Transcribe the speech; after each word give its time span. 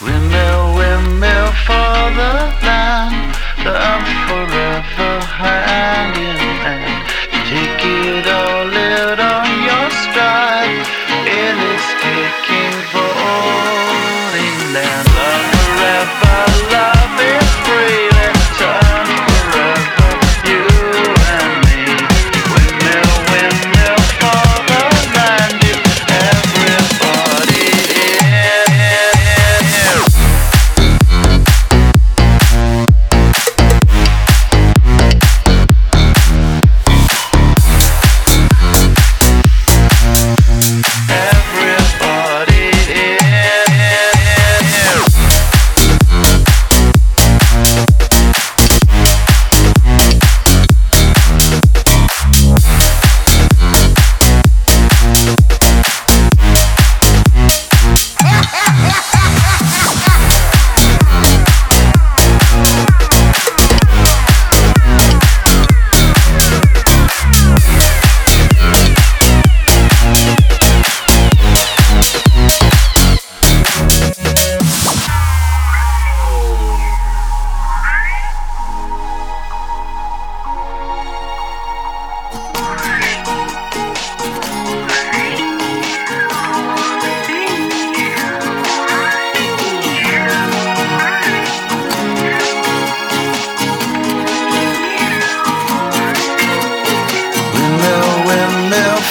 Windmill, 0.00 0.76
windmill 0.76 1.50
for 1.66 1.98
the 2.14 2.32
land, 2.62 3.34
the 3.64 3.74
arm 3.74 4.04
forever 4.28 5.18
hand 5.26 6.16
in 6.16 6.36
hand. 6.62 7.02
Take 7.50 7.84
it 7.84 8.26
all 8.28 8.70
out 8.94 9.18
on 9.18 9.48
your 9.66 9.90
stride, 10.02 10.86
it 11.26 11.56
is 11.74 11.84
taking 12.00 12.78
for 12.92 13.10
all 13.26 14.72
land. 14.72 15.07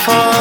far 0.08 0.37